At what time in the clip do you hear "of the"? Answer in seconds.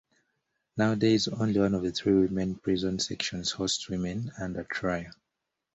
1.75-1.91